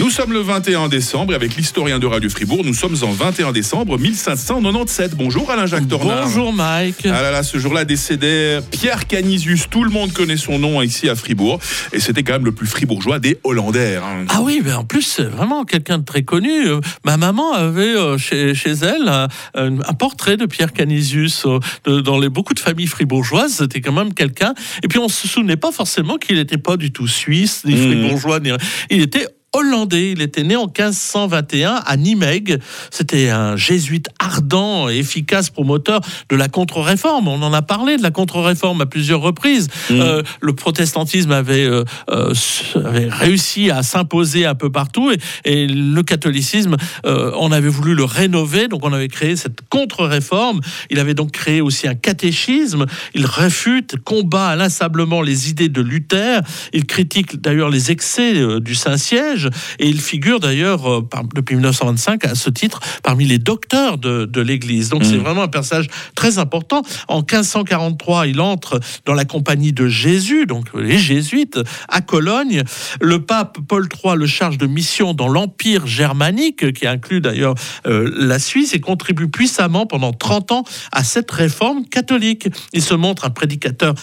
[0.00, 3.52] Nous sommes le 21 décembre et avec l'historien de Radio Fribourg, nous sommes en 21
[3.52, 5.14] décembre 1597.
[5.14, 6.24] Bonjour Alain-Jacques Dornard.
[6.24, 7.02] Bonjour Mike.
[7.04, 9.66] Ah là là, ce jour-là décédait Pierre Canisius.
[9.68, 11.60] Tout le monde connaît son nom ici à Fribourg.
[11.92, 13.96] Et c'était quand même le plus fribourgeois des Hollandais.
[13.96, 14.24] hein.
[14.30, 16.50] Ah oui, mais en plus, c'est vraiment quelqu'un de très connu.
[17.04, 21.44] Ma maman avait euh, chez, chez elle un, portrait de Pierre Canisius.
[21.44, 24.54] euh, dans les, beaucoup de familles fribourgeoises, c'était quand même quelqu'un.
[24.82, 27.86] Et puis, on se souvenait pas forcément qu'il n'était pas du tout suisse, ni Mhm.
[28.02, 28.50] fribourgeois, ni...
[28.88, 30.12] Il était hollandais.
[30.12, 32.58] Il était né en 1521 à Nimègue.
[32.90, 37.28] C'était un jésuite ardent et efficace promoteur de la contre-réforme.
[37.28, 39.68] On en a parlé de la contre-réforme à plusieurs reprises.
[39.90, 42.32] Euh, le protestantisme avait, euh, euh,
[42.76, 48.04] avait réussi à s'imposer un peu partout et, et le catholicisme, on avait voulu le
[48.04, 50.60] rénover, donc on avait créé cette contre-réforme.
[50.90, 52.86] Il avait donc créé aussi un catéchisme.
[53.14, 56.40] Il réfute, combat inlassablement les idées de Luther.
[56.72, 59.39] Il critique d'ailleurs les excès du Saint-Siège
[59.78, 64.24] et il figure d'ailleurs euh, par- depuis 1925 à ce titre parmi les docteurs de,
[64.24, 64.88] de l'Église.
[64.88, 66.82] Donc c'est vraiment un personnage très important.
[67.08, 72.62] En 1543, il entre dans la compagnie de Jésus, donc les jésuites, à Cologne.
[73.00, 77.54] Le pape Paul III le charge de mission dans l'Empire germanique, qui inclut d'ailleurs
[77.86, 82.48] euh, la Suisse, et contribue puissamment pendant 30 ans à cette réforme catholique.
[82.72, 83.94] Il se montre un prédicateur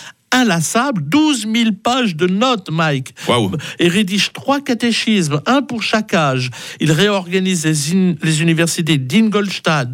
[0.41, 3.51] inlassable, 12 000 pages de notes, Mike Waouh.
[3.79, 6.49] et rédige trois catéchismes, un pour chaque âge.
[6.79, 9.89] Il réorganise les, in- les universités d'Ingolstadt.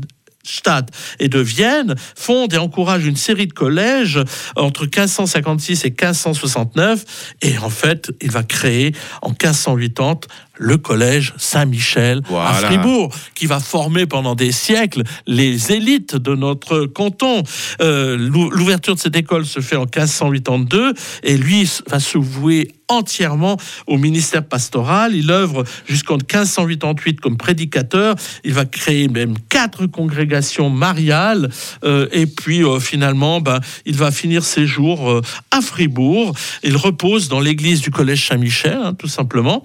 [0.45, 0.89] Stadt
[1.21, 4.19] et de Vienne fonde et encourage une série de collèges
[4.57, 7.05] entre 1556 et 1569
[7.43, 10.19] et en fait il va créer en 1580
[10.57, 12.53] le collège Saint-Michel à.
[12.67, 17.43] Fribourg qui va former pendant des siècles les élites de notre canton.
[17.81, 22.71] Euh, l'ou- L'ouverture de cette école se fait en 1582 et lui va se vouer
[22.89, 25.15] entièrement au ministère pastoral.
[25.15, 28.15] Il œuvre jusqu'en 1588 comme prédicateur.
[28.43, 31.49] Il va créer même quatre congrégations mariales.
[31.83, 36.33] Euh, et puis euh, finalement, ben, il va finir ses jours euh, à Fribourg.
[36.63, 39.63] Il repose dans l'église du collège Saint-Michel, hein, tout simplement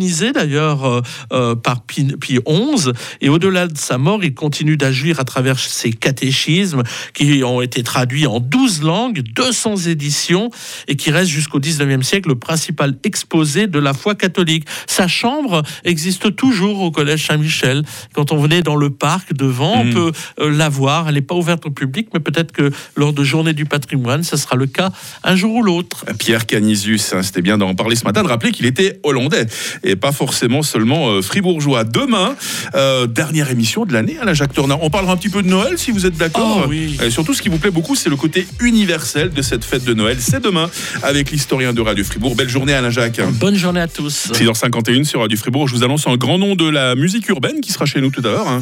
[0.00, 1.00] canonisé d'ailleurs euh,
[1.32, 2.90] euh, par Pi, Pie XI.
[3.20, 6.82] Et au-delà de sa mort, il continue d'agir à travers ses catéchismes
[7.14, 10.50] qui ont été traduits en 12 langues, 200 éditions,
[10.88, 14.66] et qui restent jusqu'au 19e siècle le principal exposé de la foi catholique.
[14.86, 17.82] Sa chambre existe toujours au collège Saint-Michel.
[18.14, 21.08] Quand on venait dans le parc devant, on peut euh, la voir.
[21.08, 24.36] Elle n'est pas ouverte au public, mais peut-être que lors de Journée du patrimoine, ce
[24.36, 24.90] sera le cas
[25.22, 26.04] un jour ou l'autre.
[26.18, 29.46] Pierre Canisius, hein, c'était bien d'en parler ce matin, de rappeler qu'il était hollandais
[29.84, 31.84] et pas forcément seulement euh, fribourgeois.
[31.84, 32.34] Demain,
[32.74, 34.82] euh, dernière émission de l'année, Alain Jacques Tournard.
[34.82, 36.62] On parlera un petit peu de Noël si vous êtes d'accord.
[36.64, 36.96] Oh, oui.
[37.02, 39.94] Et surtout, ce qui vous plaît beaucoup, c'est le côté universel de cette fête de
[39.94, 40.16] Noël.
[40.20, 40.68] C'est demain
[41.02, 42.34] avec l'historien de Radio Fribourg.
[42.34, 43.20] Belle journée, Alain Jacques.
[43.38, 44.30] Bonne journée à tous.
[44.32, 45.68] 6h51 sur Radio Fribourg.
[45.68, 48.20] Je vous annonce un grand nom de la musique urbaine qui sera chez nous tout
[48.24, 48.48] à l'heure.
[48.48, 48.60] hein.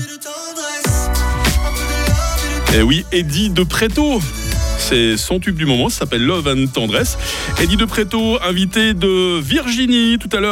[2.74, 4.20] Et oui, Eddie de Preto.
[4.80, 7.18] C'est son tube du moment, ça s'appelle Love and Tendresse.
[7.60, 10.46] Eddie de Preto, invité de Virginie tout à l'heure.